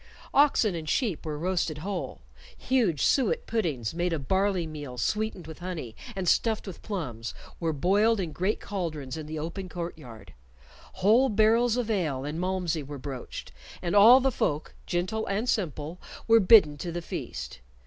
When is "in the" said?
9.15-9.37